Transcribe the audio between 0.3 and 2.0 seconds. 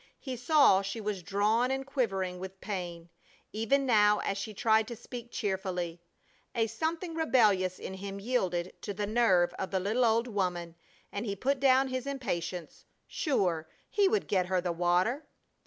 saw she was drawn and